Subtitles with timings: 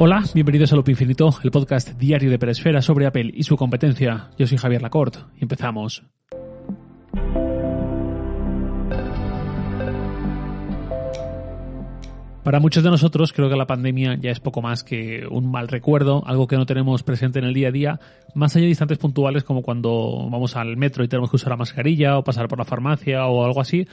[0.00, 4.30] Hola, bienvenidos a Loop Infinito, el podcast diario de Peresfera sobre Apple y su competencia.
[4.38, 6.04] Yo soy Javier Lacorte y empezamos.
[12.44, 15.66] Para muchos de nosotros creo que la pandemia ya es poco más que un mal
[15.66, 18.00] recuerdo, algo que no tenemos presente en el día a día,
[18.36, 21.56] más allá de instantes puntuales como cuando vamos al metro y tenemos que usar la
[21.56, 23.88] mascarilla o pasar por la farmacia o algo así,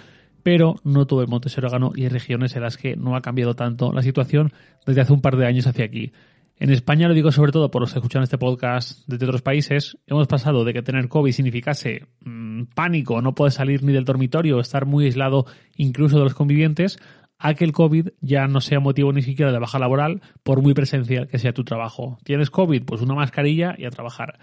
[0.46, 3.21] pero no todo el monte se ganó y hay regiones en las que no ha
[3.23, 4.54] cambiado tanto la situación
[4.86, 6.11] desde hace un par de años hacia aquí.
[6.57, 9.97] En España, lo digo sobre todo por los que escuchan este podcast desde otros países,
[10.06, 14.60] hemos pasado de que tener COVID significase mmm, pánico, no poder salir ni del dormitorio,
[14.60, 15.47] estar muy aislado
[15.78, 17.00] incluso de los convivientes,
[17.39, 20.75] a que el COVID ya no sea motivo ni siquiera de baja laboral, por muy
[20.75, 22.20] presencial que sea tu trabajo.
[22.23, 22.84] ¿Tienes COVID?
[22.86, 24.37] Pues una mascarilla y a trabajar.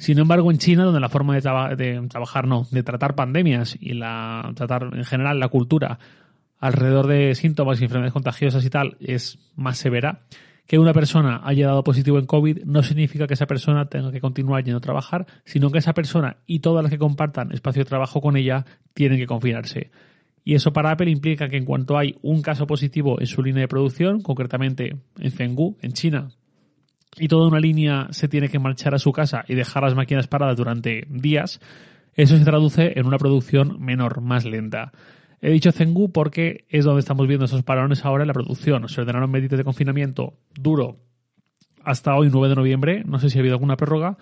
[0.00, 1.42] Sin embargo, en China, donde la forma de,
[2.08, 5.98] trabajar, no, de tratar pandemias y la tratar en general la cultura
[6.58, 10.22] alrededor de síntomas y enfermedades contagiosas y tal es más severa,
[10.66, 14.22] que una persona haya dado positivo en COVID no significa que esa persona tenga que
[14.22, 17.88] continuar yendo a trabajar, sino que esa persona y todas las que compartan espacio de
[17.90, 18.64] trabajo con ella
[18.94, 19.90] tienen que confinarse.
[20.44, 23.60] Y eso para Apple implica que en cuanto hay un caso positivo en su línea
[23.60, 26.30] de producción, concretamente en Zhenggu, en China,
[27.16, 30.26] y toda una línea se tiene que marchar a su casa y dejar las máquinas
[30.26, 31.60] paradas durante días,
[32.14, 34.92] eso se traduce en una producción menor, más lenta.
[35.40, 38.88] He dicho Zengu porque es donde estamos viendo esos parones ahora en la producción.
[38.88, 40.98] Se ordenaron medidas de confinamiento duro
[41.82, 43.02] hasta hoy, 9 de noviembre.
[43.04, 44.18] No sé si ha habido alguna prórroga.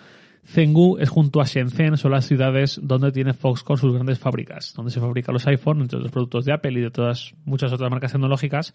[0.47, 4.91] Zengu es junto a Shenzhen, son las ciudades donde tiene Foxconn sus grandes fábricas, donde
[4.91, 8.12] se fabrican los iPhone, entre los productos de Apple y de todas muchas otras marcas
[8.12, 8.75] tecnológicas.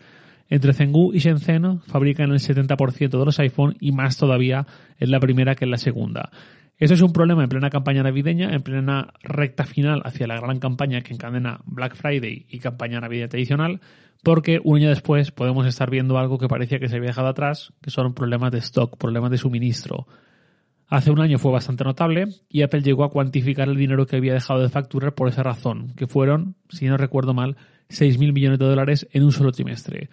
[0.50, 4.68] Entre Zengu y Shenzhen fabrican el 70% de los iPhone y más todavía
[5.00, 6.30] en la primera que en la segunda.
[6.78, 10.60] Eso es un problema en plena campaña navideña, en plena recta final hacia la gran
[10.60, 13.80] campaña que encadena Black Friday y campaña navideña tradicional,
[14.24, 17.74] porque un año después podemos estar viendo algo que parecía que se había dejado atrás,
[17.82, 20.08] que son problemas de stock, problemas de suministro.
[20.94, 24.36] Hace un año fue bastante notable y Apple llegó a cuantificar el dinero que había
[24.36, 27.58] dejado de facturar por esa razón, que fueron, si no recuerdo mal,
[27.90, 30.12] 6.000 millones de dólares en un solo trimestre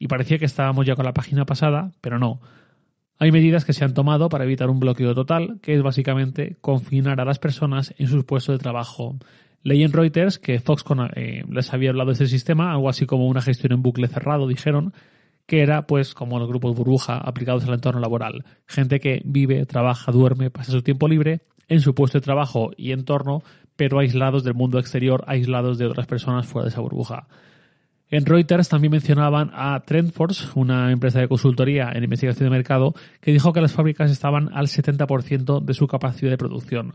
[0.00, 2.40] y parecía que estábamos ya con la página pasada, pero no.
[3.20, 7.20] Hay medidas que se han tomado para evitar un bloqueo total, que es básicamente confinar
[7.20, 9.14] a las personas en sus puestos de trabajo.
[9.62, 13.28] Leí en Reuters que Foxconn eh, les había hablado de ese sistema, algo así como
[13.28, 14.92] una gestión en bucle cerrado, dijeron,
[15.46, 18.44] que era pues como los grupos burbuja aplicados al entorno laboral.
[18.66, 22.92] Gente que vive, trabaja, duerme, pasa su tiempo libre en su puesto de trabajo y
[22.92, 23.42] entorno,
[23.76, 27.28] pero aislados del mundo exterior, aislados de otras personas fuera de esa burbuja.
[28.08, 33.32] En Reuters también mencionaban a Trendforce, una empresa de consultoría en investigación de mercado, que
[33.32, 36.94] dijo que las fábricas estaban al 70% de su capacidad de producción.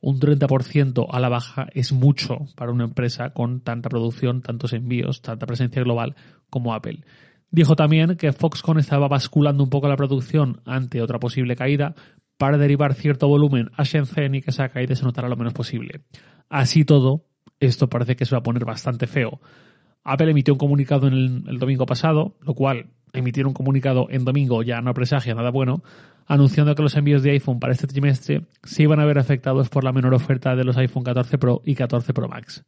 [0.00, 5.22] Un 30% a la baja es mucho para una empresa con tanta producción, tantos envíos,
[5.22, 6.16] tanta presencia global
[6.50, 7.04] como Apple.
[7.50, 11.94] Dijo también que Foxconn estaba basculando un poco la producción ante otra posible caída
[12.36, 16.02] para derivar cierto volumen a Shenzhen y que esa caída se notara lo menos posible.
[16.48, 17.24] Así todo,
[17.58, 19.40] esto parece que se va a poner bastante feo.
[20.04, 24.62] Apple emitió un comunicado en el, domingo pasado, lo cual emitir un comunicado en domingo
[24.62, 25.82] ya no presagia nada bueno,
[26.26, 29.84] anunciando que los envíos de iPhone para este trimestre se iban a ver afectados por
[29.84, 32.64] la menor oferta de los iPhone 14 Pro y 14 Pro Max.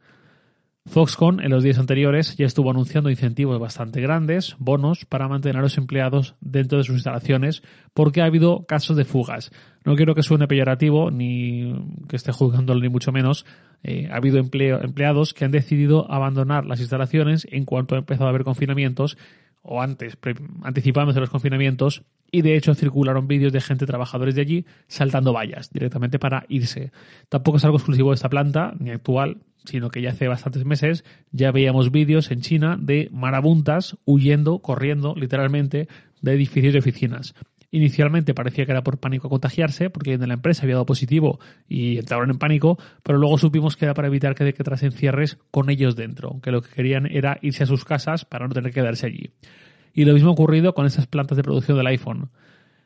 [0.87, 5.61] Foxconn en los días anteriores ya estuvo anunciando incentivos bastante grandes, bonos, para mantener a
[5.61, 9.53] los empleados dentro de sus instalaciones, porque ha habido casos de fugas.
[9.85, 11.75] No quiero que suene peyorativo, ni
[12.09, 13.45] que esté juzgándolo, ni mucho menos.
[13.83, 18.31] Eh, ha habido empleados que han decidido abandonar las instalaciones en cuanto ha empezado a
[18.31, 19.19] haber confinamientos,
[19.63, 20.17] o antes,
[20.63, 25.71] anticipándose los confinamientos, y de hecho circularon vídeos de gente, trabajadores de allí, saltando vallas
[25.73, 26.93] directamente para irse.
[27.29, 31.05] Tampoco es algo exclusivo de esta planta, ni actual, sino que ya hace bastantes meses
[31.33, 35.89] ya veíamos vídeos en China de marabuntas huyendo, corriendo literalmente
[36.23, 37.35] de edificios y oficinas.
[37.73, 41.39] Inicialmente parecía que era por pánico a contagiarse, porque en la empresa había dado positivo
[41.69, 44.83] y entraron en pánico, pero luego supimos que era para evitar que, que tras
[45.51, 48.73] con ellos dentro, que lo que querían era irse a sus casas para no tener
[48.73, 49.31] que quedarse allí.
[49.95, 52.31] Y lo mismo ha ocurrido con esas plantas de producción del iPhone.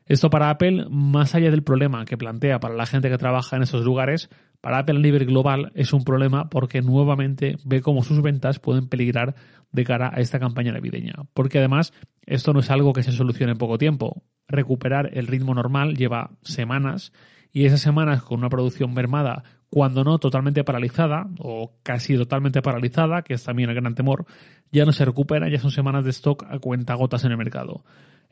[0.06, 3.62] Esto para Apple, más allá del problema que plantea para la gente que trabaja en
[3.62, 4.28] esos lugares,
[4.60, 8.88] para Apple a nivel global es un problema porque nuevamente ve cómo sus ventas pueden
[8.88, 9.34] peligrar
[9.72, 11.14] de cara a esta campaña navideña.
[11.32, 11.94] Porque además
[12.26, 14.22] esto no es algo que se solucione en poco tiempo.
[14.48, 17.12] Recuperar el ritmo normal lleva semanas
[17.52, 23.22] y esas semanas con una producción mermada, cuando no totalmente paralizada o casi totalmente paralizada,
[23.22, 24.26] que es también el gran temor,
[24.72, 27.84] ya no se recupera, ya son semanas de stock a cuenta gotas en el mercado.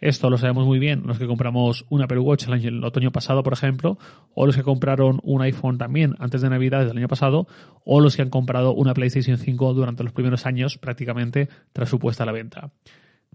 [0.02, 3.12] Esto lo sabemos muy bien los que compramos un Apple Watch el, año, el otoño
[3.12, 3.98] pasado, por ejemplo,
[4.34, 7.46] o los que compraron un iPhone también antes de Navidad del año pasado,
[7.84, 12.00] o los que han comprado una PlayStation 5 durante los primeros años prácticamente tras su
[12.00, 12.72] puesta a la venta.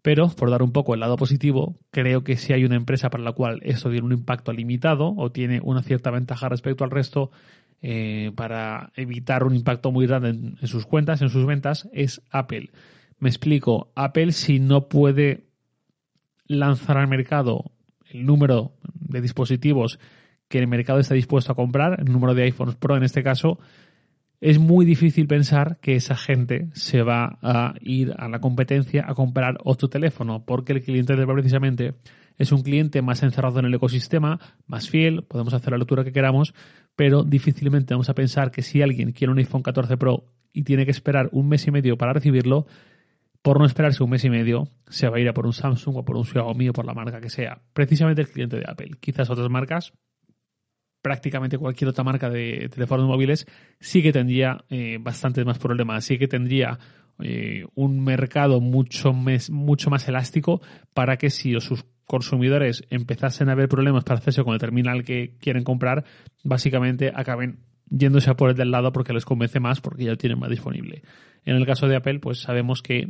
[0.08, 3.26] Pero, por dar un poco el lado positivo, creo que si hay una empresa para
[3.26, 7.30] la cual esto tiene un impacto limitado o tiene una cierta ventaja respecto al resto,
[7.82, 12.70] eh, para evitar un impacto muy grande en, sus cuentas, en sus ventas, es Apple.
[13.20, 15.44] Me explico, Apple si no puede
[16.46, 17.74] lanzar al mercado
[18.10, 20.00] el número de dispositivos
[20.48, 23.60] que el mercado está dispuesto a comprar, el número de iPhones Pro en este caso,
[24.40, 29.16] es muy difícil pensar que esa gente se va a ir a la competencia a
[29.16, 31.96] comprar otro teléfono, porque el cliente de precisamente
[32.38, 36.12] es un cliente más encerrado en el ecosistema, más fiel, podemos hacer la lectura que
[36.12, 36.54] queramos,
[36.96, 40.86] pero difícilmente vamos a pensar que si alguien quiere un iPhone 14 Pro y tiene
[40.86, 42.68] que esperar un mes y medio para recibirlo,
[43.42, 45.98] por no esperarse un mes y medio, se va a ir a por un Samsung
[45.98, 47.62] o por un Xiaomi o por la marca que sea.
[47.74, 48.98] Precisamente el cliente de Apple.
[49.00, 49.94] Quizás otras marcas
[51.08, 53.48] prácticamente cualquier otra marca de teléfonos móviles
[53.80, 56.78] sí que tendría eh, bastantes más problemas, sí que tendría
[57.24, 60.62] eh, un mercado mucho, mucho más elástico
[60.94, 65.38] para que si sus consumidores empezasen a ver problemas para hacerse con el terminal que
[65.40, 66.04] quieren comprar,
[66.44, 67.60] básicamente acaben
[67.90, 70.50] yéndose a por el del lado porque les convence más porque ya lo tienen más
[70.50, 71.04] disponible.
[71.46, 73.08] En el caso de Apple, pues sabemos que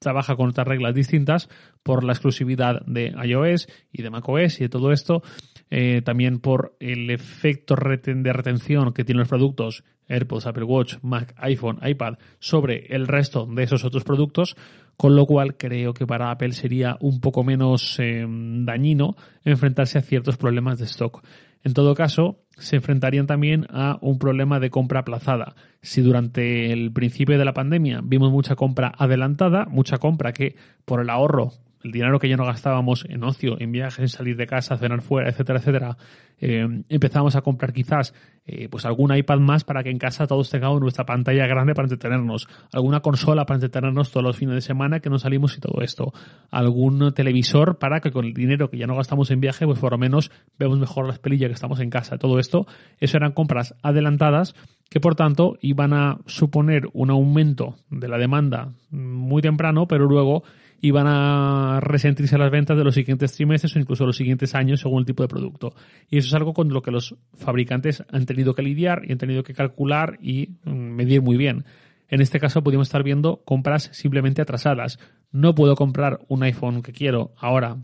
[0.00, 1.48] trabaja con otras reglas distintas
[1.82, 5.22] por la exclusividad de iOS y de macOS y de todo esto,
[5.70, 11.34] eh, también por el efecto de retención que tienen los productos AirPods, Apple Watch, Mac,
[11.36, 14.56] iPhone, iPad sobre el resto de esos otros productos,
[14.96, 20.02] con lo cual creo que para Apple sería un poco menos eh, dañino enfrentarse a
[20.02, 21.22] ciertos problemas de stock.
[21.64, 25.54] En todo caso, se enfrentarían también a un problema de compra aplazada.
[25.82, 31.00] Si durante el principio de la pandemia vimos mucha compra adelantada, mucha compra que por
[31.00, 34.46] el ahorro el dinero que ya no gastábamos en ocio, en viajes, en salir de
[34.46, 35.96] casa, cenar fuera, etcétera, etcétera,
[36.40, 38.14] eh, empezamos a comprar quizás
[38.46, 41.86] eh, pues algún iPad más para que en casa todos tengamos nuestra pantalla grande para
[41.86, 45.82] entretenernos, alguna consola para entretenernos todos los fines de semana que no salimos y todo
[45.82, 46.12] esto,
[46.50, 49.92] algún televisor para que con el dinero que ya no gastamos en viaje, pues por
[49.92, 52.66] lo menos vemos mejor las pelillas que estamos en casa, todo esto,
[53.00, 54.54] eso eran compras adelantadas
[54.88, 60.44] que por tanto iban a suponer un aumento de la demanda muy temprano, pero luego
[60.80, 64.80] y van a resentirse las ventas de los siguientes trimestres o incluso los siguientes años
[64.80, 65.74] según el tipo de producto.
[66.08, 69.18] Y eso es algo con lo que los fabricantes han tenido que lidiar y han
[69.18, 71.64] tenido que calcular y mm, medir muy bien.
[72.08, 74.98] En este caso podemos estar viendo compras simplemente atrasadas.
[75.30, 77.78] No puedo comprar un iPhone que quiero ahora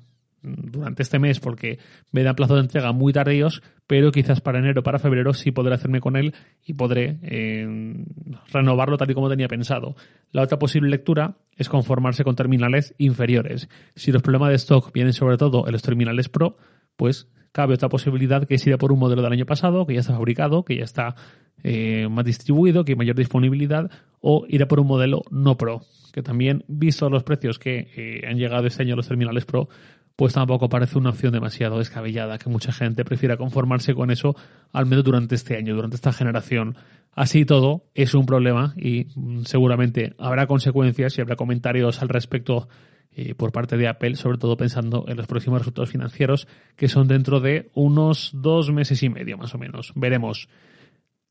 [0.44, 1.79] durante este mes porque
[2.12, 5.75] me da plazo de entrega muy tardíos, pero quizás para enero, para febrero sí podré
[5.75, 8.05] hacerme con él y podré eh,
[8.52, 9.96] renovarlo tal y como tenía pensado.
[10.31, 13.69] La otra posible lectura es conformarse con terminales inferiores.
[13.94, 16.56] Si los problemas de stock vienen sobre todo en los terminales Pro,
[16.96, 19.94] pues cabe otra posibilidad que es ir a por un modelo del año pasado, que
[19.94, 21.14] ya está fabricado, que ya está
[21.62, 25.82] eh, más distribuido, que hay mayor disponibilidad, o ir a por un modelo no Pro,
[26.12, 29.69] que también, visto los precios que eh, han llegado este año los terminales Pro,
[30.17, 34.37] pues tampoco parece una opción demasiado descabellada, que mucha gente prefiera conformarse con eso,
[34.73, 36.77] al menos durante este año, durante esta generación.
[37.13, 42.69] Así todo, es un problema y mm, seguramente habrá consecuencias y habrá comentarios al respecto
[43.17, 47.07] eh, por parte de Apple, sobre todo pensando en los próximos resultados financieros, que son
[47.07, 49.93] dentro de unos dos meses y medio más o menos.
[49.95, 50.49] Veremos.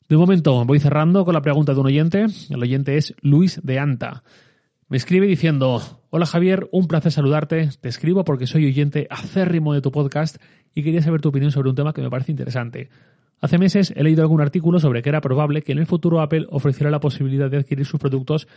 [0.07, 2.25] De momento voy cerrando con la pregunta de un oyente.
[2.49, 4.23] El oyente es Luis de Anta.
[4.89, 9.81] Me escribe diciendo, hola Javier, un placer saludarte, te escribo porque soy oyente acérrimo de
[9.81, 10.37] tu podcast
[10.75, 12.89] y quería saber tu opinión sobre un tema que me parece interesante.
[13.39, 16.47] Hace meses he leído algún artículo sobre que era probable que en el futuro Apple
[16.49, 18.47] ofreciera la posibilidad de adquirir sus productos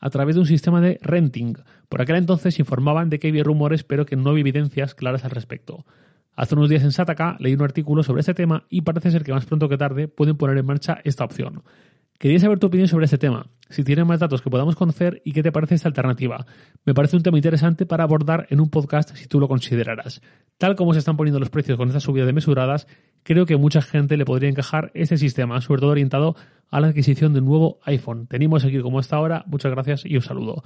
[0.00, 1.54] a través de un sistema de renting.
[1.88, 5.30] Por aquel entonces informaban de que había rumores pero que no había evidencias claras al
[5.30, 5.86] respecto.
[6.34, 9.32] Hace unos días en Sataka leí un artículo sobre este tema y parece ser que
[9.32, 11.62] más pronto que tarde pueden poner en marcha esta opción.
[12.18, 15.32] Quería saber tu opinión sobre este tema, si tienes más datos que podamos conocer y
[15.32, 16.46] qué te parece esta alternativa.
[16.84, 20.22] Me parece un tema interesante para abordar en un podcast si tú lo consideraras.
[20.56, 22.86] Tal como se están poniendo los precios con estas subidas de mesuradas,
[23.22, 26.36] creo que mucha gente le podría encajar este sistema, sobre todo orientado
[26.70, 28.26] a la adquisición de un nuevo iPhone.
[28.26, 29.44] Tenemos aquí como hasta ahora.
[29.46, 30.62] Muchas gracias y un saludo.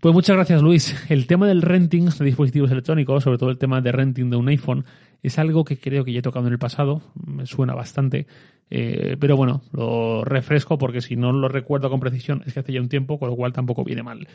[0.00, 0.94] Pues muchas gracias Luis.
[1.08, 4.48] El tema del renting de dispositivos electrónicos, sobre todo el tema de renting de un
[4.48, 4.84] iPhone,
[5.24, 8.26] es algo que creo que ya he tocado en el pasado, me suena bastante,
[8.68, 12.74] eh, pero bueno, lo refresco porque si no lo recuerdo con precisión es que hace
[12.74, 14.28] ya un tiempo, con lo cual tampoco viene mal.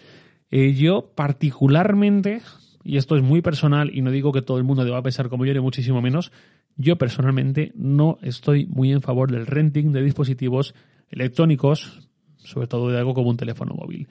[0.49, 2.41] Eh, yo particularmente,
[2.83, 5.45] y esto es muy personal y no digo que todo el mundo deba pensar como
[5.45, 6.31] yo ni muchísimo menos,
[6.75, 10.73] yo personalmente no estoy muy en favor del renting de dispositivos
[11.11, 14.07] electrónicos, sobre todo de algo como un teléfono móvil.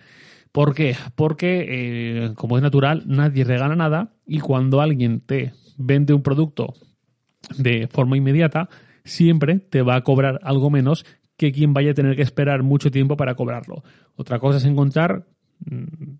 [0.52, 0.94] ¿Por qué?
[1.16, 6.74] Porque, eh, como es natural, nadie regala nada y cuando alguien te vende un producto
[7.56, 8.68] de forma inmediata,
[9.04, 11.06] siempre te va a cobrar algo menos
[11.36, 13.82] que quien vaya a tener que esperar mucho tiempo para cobrarlo.
[14.16, 15.24] Otra cosa es encontrar
[15.64, 16.16] mm,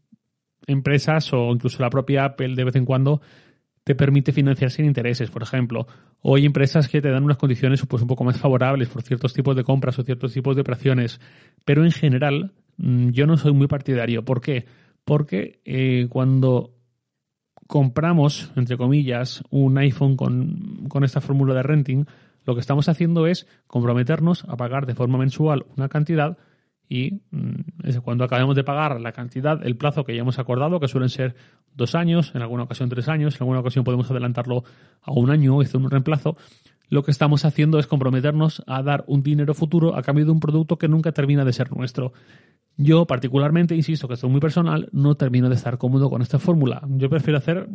[0.68, 3.20] empresas o incluso la propia Apple de vez en cuando
[3.82, 5.86] te permite financiar sin intereses, por ejemplo.
[6.20, 9.32] O hay empresas que te dan unas condiciones pues, un poco más favorables por ciertos
[9.32, 11.20] tipos de compras o ciertos tipos de operaciones.
[11.64, 14.24] Pero en general, mm, yo no soy muy partidario.
[14.24, 14.66] ¿Por qué?
[15.04, 16.77] Porque eh, cuando
[17.68, 22.06] compramos, entre comillas, un iPhone con, con esta fórmula de renting,
[22.44, 26.38] lo que estamos haciendo es comprometernos a pagar de forma mensual una cantidad
[26.88, 30.88] y mm, cuando acabemos de pagar la cantidad, el plazo que ya hemos acordado, que
[30.88, 31.36] suelen ser
[31.74, 34.64] dos años, en alguna ocasión tres años, en alguna ocasión podemos adelantarlo
[35.02, 36.38] a un año y hacer un reemplazo,
[36.88, 40.40] lo que estamos haciendo es comprometernos a dar un dinero futuro a cambio de un
[40.40, 42.12] producto que nunca termina de ser nuestro.
[42.76, 46.38] Yo particularmente, insisto que esto es muy personal, no termino de estar cómodo con esta
[46.38, 46.80] fórmula.
[46.88, 47.68] Yo prefiero hacer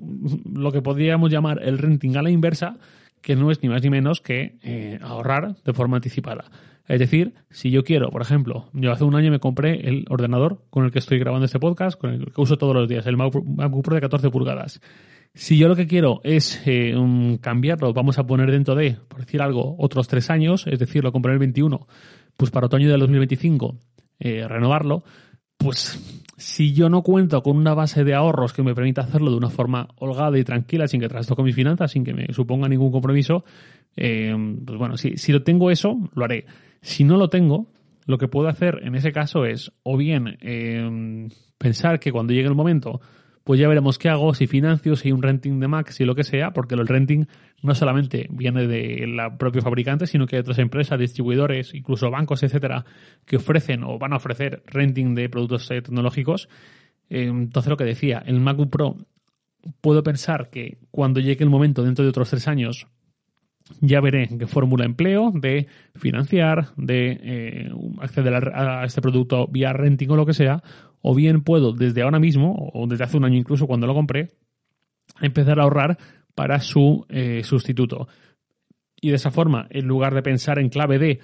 [0.51, 2.77] lo que podríamos llamar el renting a la inversa,
[3.21, 6.45] que no es ni más ni menos que eh, ahorrar de forma anticipada.
[6.87, 10.63] Es decir, si yo quiero, por ejemplo, yo hace un año me compré el ordenador
[10.69, 13.15] con el que estoy grabando este podcast, con el que uso todos los días, el
[13.15, 14.81] MacBook Pro de 14 pulgadas.
[15.35, 16.93] Si yo lo que quiero es eh,
[17.41, 21.11] cambiarlo, vamos a poner dentro de, por decir algo, otros tres años, es decir, lo
[21.11, 21.87] compré en el 21,
[22.37, 23.75] pues para otoño del 2025,
[24.19, 25.03] eh, renovarlo,
[25.57, 25.99] pues
[26.37, 29.49] si yo no cuento con una base de ahorros que me permita hacerlo de una
[29.49, 33.43] forma holgada y tranquila, sin que trastoque mis finanzas, sin que me suponga ningún compromiso,
[33.95, 34.35] eh,
[34.65, 36.45] pues bueno, si, si lo tengo eso, lo haré.
[36.81, 37.71] Si no lo tengo,
[38.05, 42.47] lo que puedo hacer en ese caso es o bien eh, pensar que cuando llegue
[42.47, 43.01] el momento,
[43.43, 46.15] pues ya veremos qué hago, si financio, si hay un renting de Mac, si lo
[46.15, 47.25] que sea, porque el renting
[47.61, 52.43] no solamente viene de la propio fabricante, sino que hay otras empresas, distribuidores, incluso bancos,
[52.43, 52.85] etcétera,
[53.25, 56.47] que ofrecen o van a ofrecer renting de productos eh, tecnológicos.
[57.09, 58.97] Eh, entonces, lo que decía, el MacBook Pro,
[59.81, 62.87] puedo pensar que cuando llegue el momento, dentro de otros tres años,
[63.79, 70.09] ya veré qué fórmula empleo de financiar, de eh, acceder a, este producto vía renting
[70.09, 70.61] o lo que sea,
[71.01, 74.31] o bien puedo desde ahora mismo, o desde hace un año incluso cuando lo compré,
[75.21, 75.97] empezar a ahorrar
[76.35, 78.07] para su eh, sustituto.
[78.99, 81.19] Y de esa forma, en lugar de pensar en clave de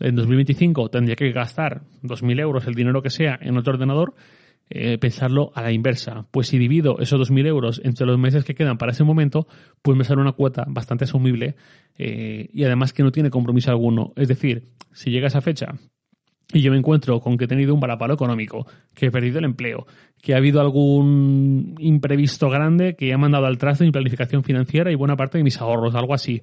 [0.00, 4.14] en 2025 tendría que gastar 2.000 euros, el dinero que sea, en otro ordenador,
[4.70, 6.26] eh, pensarlo a la inversa.
[6.30, 9.46] Pues si divido esos 2.000 euros entre los meses que quedan para ese momento,
[9.82, 11.56] pues me sale una cuota bastante asumible
[11.98, 14.12] eh, y además que no tiene compromiso alguno.
[14.16, 15.74] Es decir, si llega esa fecha
[16.52, 19.46] y yo me encuentro con que he tenido un balapalo económico, que he perdido el
[19.46, 19.86] empleo,
[20.20, 24.94] que ha habido algún imprevisto grande que ha mandado al traste mi planificación financiera y
[24.94, 26.42] buena parte de mis ahorros, algo así.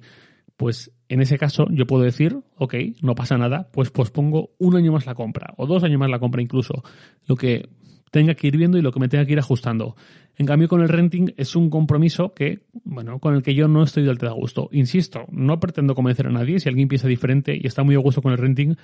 [0.56, 4.92] Pues en ese caso yo puedo decir, ok, no pasa nada, pues pospongo un año
[4.92, 6.82] más la compra, o dos años más la compra incluso.
[7.26, 7.68] Lo que
[8.10, 9.96] tenga que ir viendo y lo que me tenga que ir ajustando.
[10.36, 13.82] En cambio, con el renting es un compromiso que, bueno, con el que yo no
[13.82, 14.68] estoy del todo a gusto.
[14.72, 16.58] Insisto, no pretendo convencer a nadie.
[16.60, 18.74] Si alguien piensa diferente y está muy a gusto con el renting,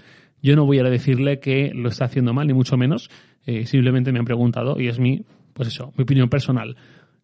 [0.42, 3.10] yo no voy a decirle que lo está haciendo mal, ni mucho menos.
[3.46, 6.76] Eh, simplemente me han preguntado y es mi, pues eso, mi opinión personal.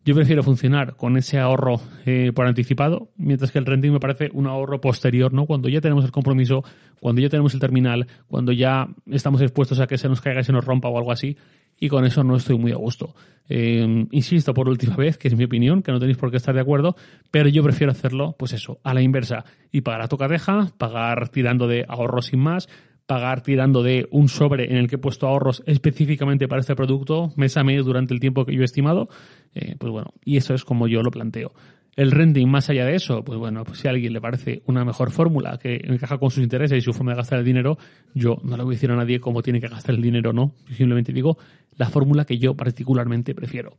[0.05, 4.31] Yo prefiero funcionar con ese ahorro eh, por anticipado, mientras que el renting me parece
[4.33, 5.47] un ahorro posterior, ¿no?
[5.47, 6.65] Cuando ya tenemos el compromiso,
[6.99, 10.45] cuando ya tenemos el terminal, cuando ya estamos expuestos a que se nos caiga y
[10.45, 11.37] se nos rompa o algo así,
[11.83, 13.13] y con eso no estoy muy a gusto.
[13.49, 16.55] Eh, insisto por última vez, que es mi opinión, que no tenéis por qué estar
[16.55, 16.95] de acuerdo,
[17.33, 19.45] pero yo prefiero hacerlo, pues eso, a la inversa.
[19.73, 22.69] Y pagar a tocadeja, pagar tirando de ahorros sin más,
[23.07, 27.33] pagar tirando de un sobre en el que he puesto ahorros específicamente para este producto
[27.35, 29.09] mes a mes durante el tiempo que yo he estimado,
[29.53, 31.53] eh, pues bueno, y eso es como yo lo planteo.
[31.95, 34.83] El renting, más allá de eso, pues bueno, pues si a alguien le parece una
[34.83, 37.77] mejor fórmula que encaja con sus intereses y su forma de gastar el dinero,
[38.15, 40.55] yo no le voy a decir a nadie cómo tiene que gastar el dinero, no.
[40.75, 41.37] Simplemente digo
[41.77, 43.77] la fórmula que yo particularmente prefiero.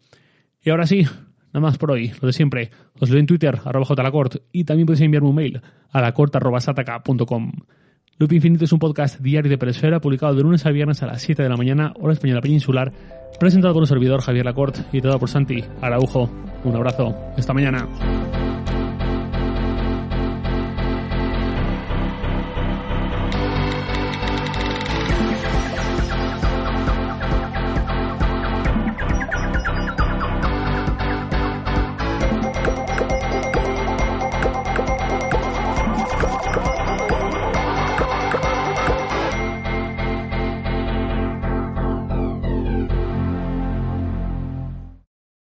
[0.64, 2.70] Y ahora sí, nada más por hoy, lo de siempre.
[3.00, 7.52] Os leo en Twitter, arroba jlacort, y también podéis enviarme un mail a lacort.sataka.com.
[8.20, 11.22] Loop Infinito es un podcast diario de Peresfera publicado de lunes a viernes a las
[11.24, 12.94] 7 de la mañana, hora española peninsular,
[13.40, 16.30] presentado por un servidor Javier Lacorte y todo por Santi Araujo.
[16.64, 17.14] Un abrazo.
[17.38, 17.88] Esta mañana.